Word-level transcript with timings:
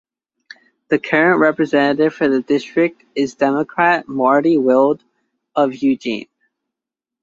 The 0.87 0.97
current 0.97 1.39
representative 1.41 2.15
for 2.15 2.27
the 2.27 2.41
district 2.41 3.03
is 3.13 3.35
Democrat 3.35 4.07
Marty 4.09 4.57
Wilde 4.57 5.03
of 5.55 5.75
Eugene. 5.75 6.25